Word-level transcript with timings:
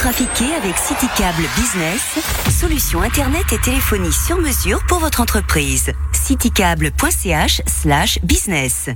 trafiqué 0.00 0.46
avec 0.54 0.78
CityCable 0.78 1.44
Business, 1.56 2.18
solution 2.48 3.02
internet 3.02 3.44
et 3.52 3.58
téléphonie 3.58 4.12
sur 4.12 4.38
mesure 4.38 4.80
pour 4.86 4.98
votre 4.98 5.20
entreprise. 5.20 5.92
citycable.ch 6.12 7.60
slash 7.66 8.18
business. 8.22 8.88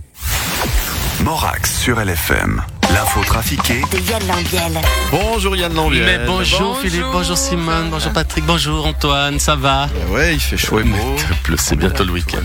Morax 1.23 1.79
sur 1.79 2.01
LFM. 2.01 2.63
L'info 2.95 3.25
trafiquée 3.25 3.83
De 3.91 3.99
Yann 4.09 4.25
Lambiel. 4.29 4.81
Bonjour 5.11 5.57
Yann 5.57 5.75
Lambiel. 5.75 6.05
Mais 6.05 6.27
bonjour, 6.27 6.79
Philippe, 6.79 7.07
bonjour 7.11 7.37
Simone, 7.37 7.91
bonjour 7.91 8.13
Patrick, 8.13 8.45
bonjour 8.47 8.87
Antoine, 8.87 9.41
ça 9.41 9.57
va? 9.57 9.89
Ouais, 10.11 10.35
il 10.35 10.41
fait 10.41 10.57
chaud 10.57 10.79
et 10.79 10.85
beau. 10.85 11.17
C'est 11.57 11.75
bientôt 11.75 12.05
le 12.05 12.13
week-end. 12.13 12.39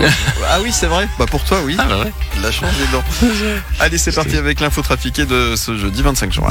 Ah 0.48 0.58
oui, 0.62 0.72
c'est 0.72 0.86
vrai. 0.86 1.08
Bah 1.18 1.26
pour 1.30 1.44
toi, 1.44 1.60
oui. 1.64 1.76
Ah 1.78 1.84
bah 1.88 1.98
ouais. 2.04 2.12
La 2.42 2.50
chance 2.50 2.72
des 2.76 2.86
dents. 2.90 3.04
Allez, 3.80 3.98
c'est 3.98 4.12
parti 4.12 4.36
avec 4.36 4.60
l'info 4.60 4.82
trafiquée 4.82 5.24
de 5.24 5.54
ce 5.56 5.76
jeudi 5.76 6.02
25 6.02 6.32
juin. 6.32 6.50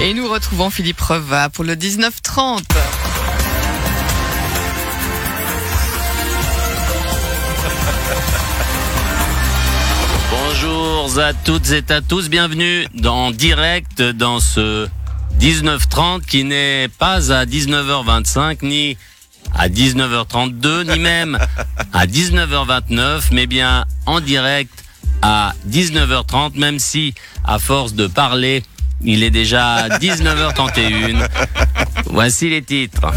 Et 0.00 0.14
nous 0.14 0.28
retrouvons 0.28 0.70
Philippe 0.70 1.00
Reva 1.00 1.48
pour 1.48 1.64
le 1.64 1.74
19-30. 1.74 2.60
Bonjour 10.58 11.18
à 11.18 11.34
toutes 11.34 11.70
et 11.70 11.84
à 11.90 12.00
tous, 12.00 12.30
bienvenue 12.30 12.86
dans 12.94 13.30
direct 13.30 14.00
dans 14.00 14.40
ce 14.40 14.88
19h30 15.38 16.22
qui 16.24 16.44
n'est 16.44 16.88
pas 16.88 17.30
à 17.30 17.44
19h25 17.44 18.58
ni 18.62 18.96
à 19.54 19.68
19h32 19.68 20.92
ni 20.92 20.98
même 20.98 21.38
à 21.92 22.06
19h29 22.06 23.24
mais 23.32 23.46
bien 23.46 23.84
en 24.06 24.20
direct 24.20 24.84
à 25.20 25.52
19h30 25.68 26.58
même 26.58 26.78
si 26.78 27.12
à 27.44 27.58
force 27.58 27.92
de 27.92 28.06
parler 28.06 28.62
il 29.02 29.24
est 29.24 29.30
déjà 29.30 29.88
19h31. 29.88 31.28
Voici 32.06 32.48
les 32.48 32.62
titres. 32.62 33.12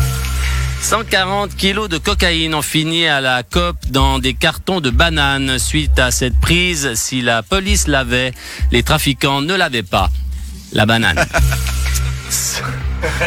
140 0.82 1.56
kilos 1.56 1.90
de 1.90 1.98
cocaïne 1.98 2.56
ont 2.56 2.62
fini 2.62 3.06
à 3.06 3.22
la 3.22 3.44
COP 3.44 3.76
dans 3.90 4.18
des 4.20 4.34
cartons 4.34 4.82
de 4.82 4.90
bananes. 4.90 5.60
Suite 5.60 6.00
à 6.00 6.12
cette 6.12 6.40
prise, 6.40 6.94
si 6.96 7.22
la 7.22 7.44
police 7.44 7.88
l'avait, 7.88 8.34
les 8.72 8.84
trafiquants 8.84 9.42
ne 9.42 9.54
l'avaient 9.54 9.84
pas. 9.84 10.10
La 10.72 10.86
banane. 10.86 11.24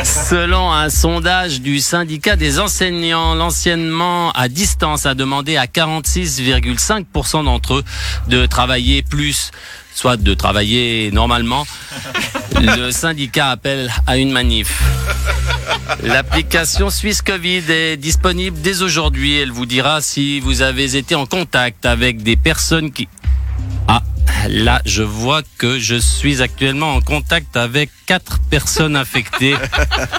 Selon 0.04 0.70
un 0.72 0.90
sondage 0.90 1.60
du 1.60 1.80
syndicat 1.80 2.36
des 2.36 2.58
enseignants, 2.60 3.34
l'enseignement 3.34 4.30
à 4.32 4.48
distance 4.48 5.06
a 5.06 5.14
demandé 5.14 5.56
à 5.56 5.66
46,5% 5.66 7.44
d'entre 7.44 7.74
eux 7.74 7.84
de 8.28 8.46
travailler 8.46 9.02
plus, 9.02 9.50
soit 9.94 10.16
de 10.16 10.34
travailler 10.34 11.10
normalement. 11.12 11.66
Le 12.60 12.90
syndicat 12.90 13.50
appelle 13.50 13.90
à 14.06 14.16
une 14.16 14.30
manif. 14.30 14.82
L'application 16.02 16.90
Suisse 16.90 17.22
Covid 17.22 17.62
est 17.68 17.96
disponible 17.96 18.60
dès 18.60 18.82
aujourd'hui. 18.82 19.36
Elle 19.36 19.50
vous 19.50 19.66
dira 19.66 20.00
si 20.00 20.40
vous 20.40 20.62
avez 20.62 20.96
été 20.96 21.14
en 21.14 21.26
contact 21.26 21.86
avec 21.86 22.22
des 22.22 22.36
personnes 22.36 22.92
qui... 22.92 23.08
Là, 24.48 24.82
je 24.84 25.02
vois 25.02 25.42
que 25.58 25.78
je 25.78 25.94
suis 25.94 26.42
actuellement 26.42 26.94
en 26.94 27.00
contact 27.00 27.56
avec 27.56 27.90
quatre 28.06 28.38
personnes 28.50 28.96
infectées. 28.96 29.56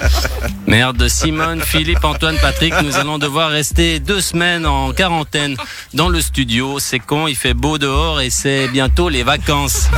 Merde, 0.68 1.08
Simone, 1.08 1.62
Philippe, 1.62 2.04
Antoine, 2.04 2.38
Patrick, 2.42 2.74
nous 2.82 2.96
allons 2.96 3.18
devoir 3.18 3.52
rester 3.52 4.00
deux 4.00 4.22
semaines 4.22 4.66
en 4.66 4.94
quarantaine 4.94 5.58
dans 5.94 6.10
le 6.10 6.22
studio. 6.22 6.80
C'est 6.80 7.00
con, 7.00 7.28
il 7.28 7.36
fait 7.36 7.54
beau 7.54 7.78
dehors 7.78 8.22
et 8.22 8.30
c'est 8.30 8.68
bientôt 8.70 9.10
les 9.10 9.24
vacances. 9.24 9.90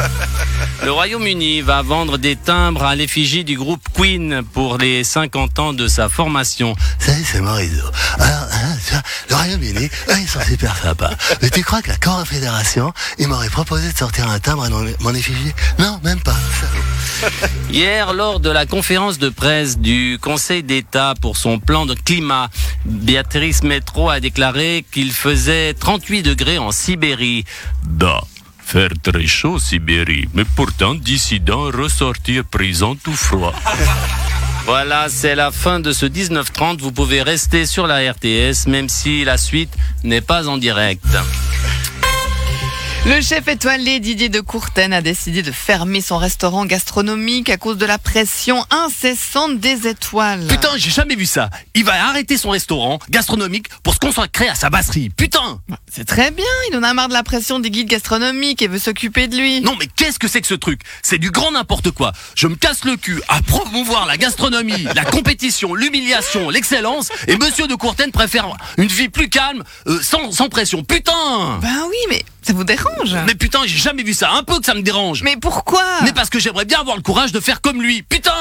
Le 0.84 0.92
Royaume-Uni 0.92 1.62
va 1.62 1.82
vendre 1.82 2.18
des 2.18 2.36
timbres 2.36 2.84
à 2.84 2.96
l'effigie 2.96 3.44
du 3.44 3.58
groupe 3.58 3.82
Queen 3.94 4.42
pour 4.54 4.78
les 4.78 5.04
50 5.04 5.60
ans 5.60 5.74
de 5.74 5.88
sa 5.88 6.10
formation. 6.10 6.76
Salut, 7.00 7.26
c'est 7.32 7.42
Maurizio. 7.42 7.84
Alors, 8.20 8.48
hein, 8.52 9.02
le 9.30 9.36
Royaume-Uni, 9.36 9.86
eux, 9.86 10.20
ils 10.20 10.28
sont 10.28 10.42
super 10.42 10.76
sympas. 10.78 11.12
Mais 11.42 11.50
tu 11.50 11.64
crois 11.64 11.82
que 11.82 11.90
la 11.90 11.98
Confédération, 11.98 12.94
ils 13.18 13.28
m'auraient 13.28 13.50
proposé 13.50 13.92
de 13.92 13.98
sortir 14.06 14.30
un 14.30 14.40
timbre 14.40 14.68
mon 15.00 15.16
effigie 15.16 15.52
Non, 15.80 16.00
même 16.04 16.20
pas. 16.20 16.38
Hier, 17.72 18.14
lors 18.14 18.40
de 18.40 18.52
la 18.52 18.68
conférence 18.68 19.18
de 19.18 19.30
presse 19.30 19.80
du 19.80 20.20
Conseil 20.22 20.62
d'État 20.62 21.16
pour 21.20 21.38
son 21.38 21.58
plan 21.58 21.88
de 21.88 21.96
climat, 21.96 22.50
Béatrice 22.86 23.64
Métro 23.64 24.12
a 24.12 24.20
déclaré 24.20 24.86
qu'il 24.92 25.12
faisait 25.12 25.74
38 25.74 26.22
degrés 26.22 26.60
en 26.60 26.72
Sibérie. 26.72 27.46
Bah, 27.84 28.22
faire 28.64 28.92
très 29.02 29.26
chaud 29.26 29.58
Sibérie, 29.58 30.30
mais 30.36 30.46
pourtant 30.56 30.94
dissident 30.94 31.72
ressortir 31.72 32.44
prison 32.46 32.96
tout 32.96 33.16
froid. 33.16 33.54
Voilà, 34.68 35.10
c'est 35.10 35.36
la 35.36 35.52
fin 35.52 35.80
de 35.80 35.92
ce 35.94 36.08
19-30. 36.08 36.80
Vous 36.80 36.92
pouvez 36.92 37.22
rester 37.22 37.68
sur 37.68 37.86
la 37.86 38.00
RTS, 38.12 38.66
même 38.66 38.90
si 38.90 39.24
la 39.24 39.38
suite 39.38 39.70
n'est 40.04 40.22
pas 40.22 40.48
en 40.48 40.58
direct. 40.58 41.06
Le 43.06 43.22
chef 43.22 43.48
étoilé 43.48 44.00
Didier 44.00 44.30
de 44.30 44.40
Courten 44.40 44.92
a 44.92 45.00
décidé 45.00 45.44
de 45.44 45.52
fermer 45.52 46.02
son 46.02 46.18
restaurant 46.18 46.66
gastronomique 46.66 47.52
à 47.52 47.58
cause 47.58 47.78
de 47.78 47.86
la 47.86 48.00
pression 48.00 48.66
incessante 48.72 49.60
des 49.60 49.88
étoiles. 49.88 50.48
Putain, 50.48 50.72
j'ai 50.76 50.90
jamais 50.90 51.16
vu 51.16 51.28
ça. 51.28 51.52
Il 51.76 51.86
va 51.86 52.08
arrêter 52.08 52.36
son 52.36 52.50
restaurant 52.50 52.98
gastronomique 53.12 53.68
pour 53.84 53.94
se 53.94 54.00
consacrer 54.00 54.48
à 54.48 54.56
sa 54.56 54.72
basserie. 54.72 55.12
Putain 55.12 55.62
C'est 55.88 56.06
très 56.06 56.32
bien, 56.32 56.46
il 56.72 56.78
en 56.78 56.82
a 56.82 56.96
marre 56.96 57.10
de 57.10 57.14
la 57.14 57.22
pression 57.22 57.60
des 57.60 57.70
guides 57.70 57.90
gastronomiques 57.90 58.64
et 58.64 58.68
veut 58.68 58.80
s'occuper 58.80 59.28
de 59.28 59.38
lui. 59.38 59.62
Non 59.62 59.76
mais 59.80 59.86
qu'est-ce 59.86 60.18
que 60.18 60.28
c'est 60.28 60.42
que 60.42 60.48
ce 60.48 60.56
truc? 60.56 60.82
C'est 61.04 61.20
du 61.20 61.30
grand 61.30 61.52
n'importe 61.52 61.92
quoi. 61.92 62.12
Je 62.34 62.48
me 62.48 62.56
casse 62.56 62.86
le 62.86 62.98
cul 62.98 63.22
à 63.28 63.40
promouvoir 63.44 64.08
la 64.08 64.18
gastronomie, 64.18 64.88
la 64.96 65.06
compétition, 65.06 65.76
l'humiliation, 65.76 66.50
l'excellence 66.50 67.10
et 67.28 67.38
monsieur 67.38 67.68
de 67.68 67.76
Courten 67.76 68.12
préfère 68.12 68.48
une 68.80 68.88
vie 68.88 69.10
plus 69.10 69.30
calme, 69.30 69.64
euh, 69.86 70.02
sans, 70.02 70.32
sans 70.32 70.50
pression. 70.50 70.84
Putain 70.84 71.60
Ben 71.62 71.84
oui, 71.88 71.98
mais 72.10 72.26
ça 72.46 72.54
vous 72.54 72.64
dérange? 72.64 73.16
Mais 73.26 73.34
putain, 73.34 73.62
j'ai 73.66 73.78
jamais 73.78 74.04
vu 74.04 74.14
ça. 74.14 74.32
Un 74.32 74.44
peu 74.44 74.60
que 74.60 74.66
ça 74.66 74.76
me 74.76 74.82
dérange. 74.82 75.24
Mais 75.24 75.36
pourquoi? 75.36 75.84
Mais 76.04 76.14
parce 76.14 76.30
que 76.30 76.40
j'aimerais 76.40 76.66
bien 76.66 76.80
avoir 76.80 76.96
le 76.96 77.02
courage 77.02 77.32
de 77.32 77.40
faire 77.40 77.60
comme 77.60 77.82
lui. 77.82 78.04
Putain 78.04 78.32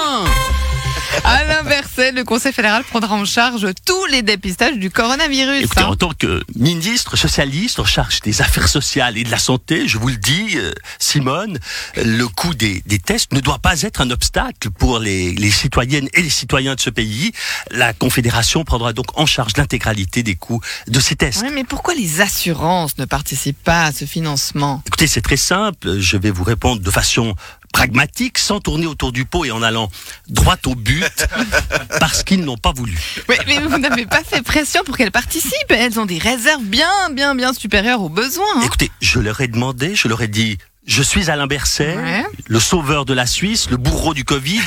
À 1.23 1.45
l'inverse, 1.45 2.01
le 2.15 2.23
Conseil 2.25 2.53
fédéral 2.53 2.83
prendra 2.85 3.15
en 3.15 3.25
charge 3.25 3.69
tous 3.87 4.07
les 4.07 4.23
dépistages 4.23 4.77
du 4.77 4.91
coronavirus. 4.91 5.65
Écoutez, 5.65 5.81
hein. 5.81 5.87
en 5.87 5.97
tant 5.97 6.13
que 6.19 6.43
ministre 6.57 7.17
socialiste 7.17 7.79
en 7.79 7.85
charge 7.85 8.21
des 8.21 8.43
affaires 8.43 8.69
sociales 8.69 9.17
et 9.17 9.25
de 9.25 9.31
la 9.31 9.39
santé, 9.39 9.87
je 9.87 9.99
vous 9.99 10.09
le 10.09 10.17
dis, 10.17 10.57
euh, 10.57 10.73
Simone, 10.99 11.59
le 11.97 12.27
coût 12.27 12.55
des, 12.55 12.83
des 12.87 12.99
tests 12.99 13.33
ne 13.33 13.41
doit 13.41 13.59
pas 13.59 13.83
être 13.83 14.01
un 14.01 14.11
obstacle 14.11 14.71
pour 14.71 14.99
les, 14.99 15.33
les 15.33 15.51
citoyennes 15.51 16.09
et 16.15 16.23
les 16.23 16.31
citoyens 16.31 16.75
de 16.75 16.81
ce 16.81 16.91
pays. 16.91 17.33
La 17.71 17.93
Confédération 17.93 18.65
prendra 18.65 18.93
donc 18.93 19.19
en 19.19 19.27
charge 19.27 19.53
l'intégralité 19.57 20.23
des 20.23 20.35
coûts 20.35 20.61
de 20.89 21.01
ces 21.01 21.17
tests. 21.17 21.45
Mais 21.55 21.65
pourquoi 21.65 21.95
les 21.95 22.21
assurances 22.21 22.99
ne 22.99 23.05
participent 23.05 23.63
pas 23.63 23.85
à 23.85 23.93
ce 23.93 24.05
financement? 24.05 24.83
Écoutez, 24.87 25.07
c'est 25.07 25.23
très 25.23 25.37
simple. 25.37 26.01
Je 26.01 26.17
vais 26.17 26.31
vous 26.31 26.45
répondre 26.45 26.81
de 26.81 26.91
façon 26.91 27.35
pragmatique, 27.75 28.39
sans 28.39 28.61
tourner 28.61 28.87
autour 28.87 29.11
du 29.11 29.25
pot 29.25 29.45
et 29.45 29.51
en 29.51 29.61
allant 29.61 29.91
droit 30.29 30.57
au 30.67 30.77
but, 30.77 31.27
parce 32.01 32.23
qu'ils 32.23 32.45
n'ont 32.45 32.57
pas 32.57 32.73
voulu. 32.73 32.97
mais, 33.29 33.39
mais 33.49 33.59
vous 33.59 33.79
n'avez 33.79 34.07
pas 34.07 34.23
fait 34.23 34.43
pression 34.43 34.83
pour 34.87 34.97
qu'elles 34.97 35.11
participent. 35.11 35.71
Elles 35.71 35.99
ont 35.99 36.07
des 36.07 36.19
réserves 36.19 36.63
bien, 36.63 36.89
bien, 37.11 37.35
bien 37.35 37.53
supérieures 37.53 38.01
aux 38.01 38.09
besoins. 38.09 38.47
hein. 38.57 38.63
Écoutez, 38.65 38.91
je 39.01 39.19
leur 39.19 39.41
ai 39.41 39.49
demandé, 39.49 39.97
je 39.97 40.07
leur 40.07 40.23
ai 40.23 40.29
dit, 40.29 40.57
je 40.87 41.03
suis 41.03 41.31
Alain 41.31 41.49
Berset, 41.49 41.97
Ouais. 41.97 42.25
le 42.47 42.61
sauveur 42.61 43.05
de 43.05 43.13
la 43.13 43.27
Suisse, 43.27 43.69
le 43.71 43.77
bourreau 43.77 44.15
du 44.15 44.25
Covid, 44.25 44.63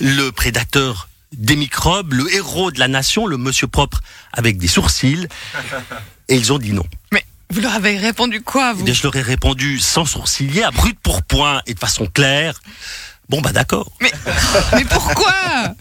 le 0.00 0.30
prédateur 0.30 1.08
des 1.32 1.56
microbes, 1.56 2.12
le 2.12 2.32
héros 2.32 2.70
de 2.70 2.78
la 2.78 2.86
nation, 2.86 3.26
le 3.26 3.36
monsieur 3.36 3.66
propre 3.66 4.00
avec 4.32 4.58
des 4.58 4.68
sourcils. 4.68 5.26
Et 6.28 6.36
ils 6.36 6.52
ont 6.52 6.58
dit 6.58 6.72
non. 6.72 6.84
Mais 7.12 7.24
vous 7.50 7.60
leur 7.60 7.74
avez 7.74 7.98
répondu 7.98 8.40
quoi, 8.40 8.72
Eh 8.74 8.78
vous 8.78 8.84
bien, 8.84 8.94
je 8.94 9.02
leur 9.02 9.14
ai 9.16 9.22
répondu 9.22 9.78
sans 9.78 10.04
sourciller, 10.04 10.64
à 10.64 10.70
brut 10.70 10.98
pour 11.00 11.22
point 11.22 11.62
et 11.66 11.74
de 11.74 11.78
façon 11.78 12.06
claire. 12.06 12.60
Bon, 13.28 13.40
bah 13.40 13.52
d'accord. 13.52 13.90
mais, 14.00 14.12
mais 14.74 14.84
pourquoi? 14.84 15.32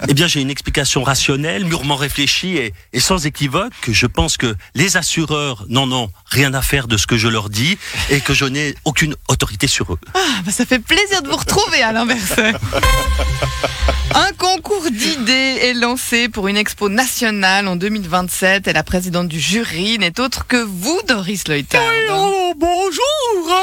Eh 0.08 0.14
bien, 0.14 0.28
j'ai 0.28 0.40
une 0.42 0.50
explication 0.50 1.03
rationnelle, 1.03 1.66
mûrement 1.66 1.96
réfléchie 1.96 2.58
et, 2.58 2.73
et 2.94 3.00
sans 3.00 3.26
équivoque. 3.26 3.73
Je 3.90 4.06
pense 4.08 4.38
que 4.38 4.56
les 4.76 4.96
assureurs 4.97 5.66
n'en 5.67 5.91
ont 5.91 6.09
rien 6.28 6.53
à 6.53 6.62
faire 6.62 6.88
de 6.88 6.96
ce 6.97 7.06
que 7.06 7.17
je 7.17 7.28
leur 7.28 7.50
dis 7.50 7.78
et 8.09 8.22
que 8.22 8.34
je 8.34 8.46
n'ai 8.46 8.76
aucune 8.85 9.16
autorité 9.28 9.67
sur 9.67 9.94
eux. 9.94 10.00
Ah, 10.14 10.20
bah, 10.46 10.52
Ça 10.52 10.66
fait 10.66 10.79
plaisir 10.79 11.22
de 11.22 11.28
vous 11.28 11.35
retrouver 11.38 11.82
à 11.82 11.91
l'inverse. 11.91 12.34
Un 14.16 14.32
concours 14.38 14.90
d'idées 14.91 15.58
est 15.64 15.73
lancé 15.73 16.29
pour 16.29 16.47
une 16.47 16.56
expo 16.58 16.88
nationale 16.88 17.67
en 17.67 17.76
2027 17.76 18.67
et 18.67 18.73
la 18.73 18.84
présidente 18.84 19.28
du 19.28 19.40
jury 19.40 19.97
n'est 19.97 20.20
autre 20.20 20.46
que 20.47 20.58
vous, 20.58 21.02
Doris 21.08 21.47
Leuthard. 21.47 21.82
bonjour, 22.56 23.50
hein, 23.50 23.63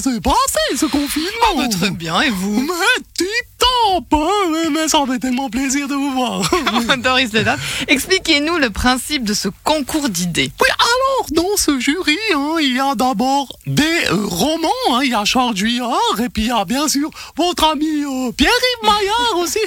s'est 0.00 0.20
passé 0.20 0.76
ce 0.76 0.86
confinement 0.86 1.28
Ah, 1.50 1.56
bah, 1.56 1.68
Très 1.68 1.90
bien, 1.90 2.20
et 2.20 2.30
vous? 2.30 2.60
Mais 2.60 3.02
tip 3.14 3.26
top 3.58 4.04
hein, 4.12 4.68
mais, 4.72 4.88
ça 4.88 5.04
fait 5.10 5.18
tellement 5.18 5.50
plaisir 5.50 5.88
de 5.88 5.94
vous 5.94 6.12
voir. 6.12 6.42
Doris 6.98 7.32
Ledap, 7.32 7.58
expliquez-nous 7.88 8.56
le 8.58 8.70
principe 8.70 9.24
de 9.24 9.34
ce 9.34 9.48
concours 9.64 10.08
d'idées. 10.08 10.52
Oui, 10.60 10.68
alors, 10.78 11.44
dans 11.44 11.56
ce 11.56 11.78
jury, 11.80 12.16
hein, 12.34 12.56
il 12.60 12.76
y 12.76 12.80
a 12.80 12.94
d'abord 12.94 13.48
des 13.66 13.82
euh, 13.82 14.26
romans. 14.26 14.68
hein, 14.92 15.00
il 15.02 15.10
y 15.10 15.14
a 15.14 15.24
Charles 15.24 15.56
Juillard, 15.56 16.20
et 16.22 16.28
puis 16.28 16.44
il 16.44 16.48
y 16.48 16.52
a 16.52 16.64
bien 16.64 16.88
sûr 16.88 17.10
votre 17.36 17.64
ami 17.64 18.04
euh, 18.04 18.32
Pierre-Yves 18.32 18.82
Maillard 18.88 19.38
aussi. 19.38 19.58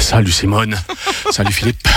Salut 0.00 0.32
Simone. 0.32 0.76
Salut 1.30 1.52
Philippe. 1.52 1.88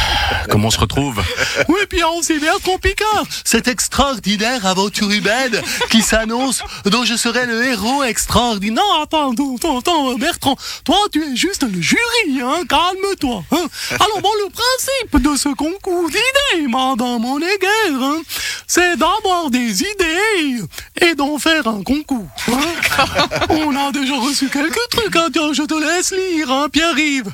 Comment 0.49 0.67
on 0.67 0.71
se 0.71 0.79
retrouve? 0.79 1.21
Oui, 1.67 1.79
y 1.93 2.01
a 2.01 2.09
aussi 2.09 2.39
Bertrand 2.39 2.77
Picard, 2.77 3.25
cette 3.43 3.67
extraordinaire 3.67 4.65
aventure 4.65 5.09
humaine 5.11 5.61
qui 5.89 6.01
s'annonce, 6.01 6.63
dont 6.85 7.03
je 7.05 7.15
serai 7.15 7.45
le 7.45 7.65
héros 7.65 8.03
extraordinaire. 8.03 8.83
Non, 8.83 9.03
attends, 9.03 9.31
attends, 9.31 9.55
attends, 9.55 9.79
attends, 9.79 10.15
Bertrand, 10.15 10.55
toi 10.83 10.97
tu 11.11 11.23
es 11.23 11.35
juste 11.35 11.63
le 11.63 11.81
jury, 11.81 12.41
hein, 12.41 12.63
calme-toi. 12.69 13.43
Hein. 13.51 13.65
Alors 13.91 14.21
bon, 14.21 14.29
le 14.45 14.49
principe 14.51 15.29
de 15.31 15.35
ce 15.37 15.49
concours 15.49 16.09
d'idées, 16.09 16.67
madame 16.67 17.25
Honegger, 17.25 17.67
hein, 17.91 18.21
c'est 18.67 18.97
d'avoir 18.97 19.49
des 19.49 19.81
idées 19.81 20.61
et 21.01 21.15
d'en 21.15 21.37
faire 21.37 21.67
un 21.67 21.83
concours. 21.83 22.27
hein. 22.49 23.07
On 23.49 23.75
a 23.75 23.91
déjà 23.91 24.15
reçu 24.15 24.49
quelques 24.49 24.89
trucs, 24.91 25.15
hein, 25.15 25.27
tiens, 25.31 25.53
je 25.53 25.63
te 25.63 25.73
laisse 25.73 26.11
lire, 26.11 26.51
hein, 26.51 26.67
Pierre-Yves. 26.71 27.31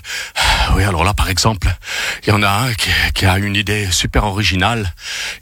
Oui, 0.75 0.83
alors 0.83 1.03
là, 1.03 1.13
par 1.13 1.29
exemple, 1.29 1.67
il 2.23 2.29
y 2.29 2.31
en 2.31 2.43
a 2.43 2.49
un 2.49 2.73
qui, 2.73 2.89
qui 3.13 3.25
a 3.25 3.37
une 3.37 3.55
idée 3.55 3.89
super 3.91 4.25
originale. 4.25 4.93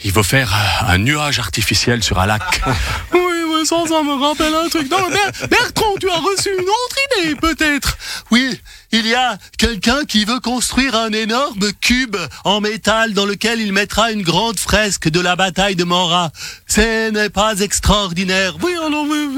Il 0.03 0.11
veut 0.11 0.23
faire 0.23 0.53
euh, 0.53 0.93
un 0.93 0.97
nuage 0.97 1.39
artificiel 1.39 2.03
sur 2.03 2.19
un 2.19 2.25
lac. 2.25 2.61
Oui, 3.13 3.57
mais 3.59 3.65
ça, 3.65 3.77
ça 3.87 4.01
me 4.03 4.13
rappelle 4.21 4.53
un 4.53 4.69
truc. 4.69 4.89
Non, 4.89 5.07
mais 5.09 5.47
Bertrand, 5.47 5.95
tu 5.99 6.09
as 6.09 6.17
reçu 6.17 6.49
une 6.49 6.65
autre 6.65 6.95
idée, 7.19 7.35
peut-être 7.35 7.97
Oui, 8.31 8.59
il 8.91 9.07
y 9.07 9.15
a 9.15 9.37
quelqu'un 9.57 10.03
qui 10.05 10.25
veut 10.25 10.39
construire 10.39 10.95
un 10.95 11.11
énorme 11.11 11.71
cube 11.79 12.17
en 12.43 12.59
métal 12.59 13.13
dans 13.13 13.25
lequel 13.25 13.61
il 13.61 13.71
mettra 13.71 14.11
une 14.11 14.21
grande 14.21 14.59
fresque 14.59 15.09
de 15.09 15.19
la 15.19 15.35
bataille 15.35 15.75
de 15.75 15.83
Morat. 15.83 16.31
Ce 16.67 17.09
n'est 17.09 17.29
pas 17.29 17.59
extraordinaire. 17.59 18.55
Oui, 18.61 18.73
alors, 18.75 19.05
oui, 19.05 19.29
oui. 19.29 19.30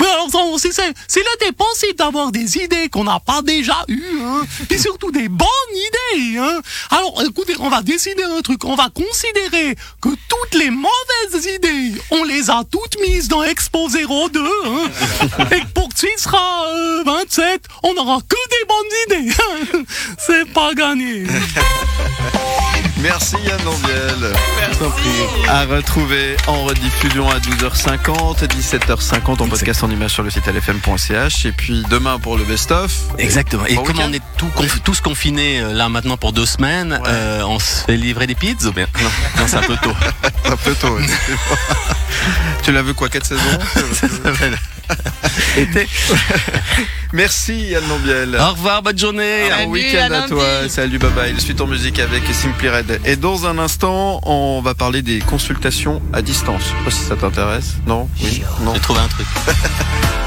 Mais 0.00 0.06
alors, 0.06 0.28
c'est, 0.58 0.70
était 0.70 1.52
possible 1.52 1.96
d'avoir 1.96 2.30
des 2.32 2.58
idées 2.58 2.88
qu'on 2.88 3.04
n'a 3.04 3.20
pas 3.20 3.42
déjà 3.42 3.84
eues, 3.88 4.20
hein, 4.22 4.46
et 4.70 4.78
surtout 4.78 5.10
des 5.10 5.28
bonnes 5.28 5.48
idées, 5.72 6.38
hein. 6.38 6.60
Alors, 6.90 7.22
écoutez, 7.26 7.54
on 7.58 7.68
va 7.68 7.82
décider 7.82 8.22
un 8.22 8.40
truc. 8.40 8.64
On 8.64 8.74
va 8.74 8.88
considérer 8.90 9.76
que 10.00 10.08
toutes 10.08 10.54
les 10.54 10.70
mauvaises 10.70 11.46
idées, 11.54 12.00
on 12.10 12.24
les 12.24 12.50
a 12.50 12.62
toutes 12.70 13.00
mises 13.00 13.28
dans 13.28 13.42
Expo 13.42 13.88
02, 13.88 14.40
hein. 14.40 14.90
Et 15.50 15.60
que 15.60 15.72
pour 15.74 15.88
que 15.88 15.94
tu 15.94 16.08
seras 16.16 16.66
euh, 16.68 17.02
27, 17.04 17.62
on 17.82 17.94
n'aura 17.94 18.20
que 18.28 18.36
des 18.50 18.64
bonnes 18.68 19.22
idées. 19.22 19.34
C'est 20.18 20.52
pas 20.52 20.74
gagné. 20.74 21.24
Merci 23.02 23.36
Yann. 23.44 23.64
À 25.48 25.64
retrouver 25.66 26.36
en 26.48 26.64
rediffusion 26.64 27.28
à 27.30 27.38
12h50, 27.38 28.44
17h50 28.46 29.42
en 29.42 29.48
podcast 29.48 29.84
en 29.84 29.90
image 29.90 30.10
sur 30.12 30.22
le 30.24 30.30
site 30.30 30.46
lfm.ch. 30.46 31.46
Et 31.46 31.52
puis 31.52 31.84
demain 31.90 32.18
pour 32.18 32.36
le 32.36 32.44
best-of. 32.44 32.92
Exactement. 33.18 33.64
Et 33.66 33.76
Bon 33.76 33.84
comme 33.84 34.00
on 34.00 34.12
est 34.12 34.22
tout 34.36 34.48
conf- 34.56 34.80
tous 34.82 35.00
confinés 35.00 35.60
euh, 35.60 35.72
là 35.72 35.88
maintenant 35.88 36.16
pour 36.16 36.32
deux 36.32 36.46
semaines, 36.46 36.98
euh, 37.06 37.42
on 37.46 37.58
se 37.60 37.84
fait 37.84 37.96
livrer 37.96 38.26
des 38.26 38.34
pizzas 38.34 38.68
ou 38.68 38.72
bien? 38.72 38.86
Non, 39.02 39.10
non 39.38 39.44
c'est 39.46 39.56
un 39.56 39.62
peu 39.62 39.76
tôt. 39.76 39.94
Un 40.46 40.56
peu 40.56 40.74
tôt. 40.74 40.98
tu 42.62 42.72
l'as 42.72 42.82
vu 42.82 42.94
quoi, 42.94 43.08
4 43.08 43.24
saisons? 43.24 43.40
Été. 45.56 45.88
Merci 47.12 47.68
Yann 47.70 47.84
Lambiel. 47.88 48.36
Au 48.40 48.50
revoir, 48.50 48.82
bonne 48.82 48.98
journée. 48.98 49.44
Bon 49.48 49.56
Salut, 49.56 49.70
week-end 49.70 50.10
à 50.10 50.18
à 50.24 50.28
toi. 50.28 50.68
Salut, 50.68 50.98
bye 50.98 51.10
bye. 51.10 51.40
Suite 51.40 51.60
en 51.60 51.66
musique 51.66 51.98
avec 51.98 52.22
Simply 52.32 52.68
Red. 52.68 53.00
Et 53.04 53.16
dans 53.16 53.46
un 53.46 53.58
instant, 53.58 54.20
on 54.24 54.60
va 54.62 54.74
parler 54.74 55.02
des 55.02 55.20
consultations 55.20 56.02
à 56.12 56.22
distance. 56.22 56.62
Je 56.62 56.68
sais 56.68 56.84
pas 56.84 56.90
si 56.90 57.02
ça 57.04 57.16
t'intéresse. 57.16 57.74
Non? 57.86 58.08
Oui? 58.22 58.42
Non? 58.62 58.74
J'ai 58.74 58.80
trouvé 58.80 59.00
un 59.00 59.08
truc. 59.08 59.26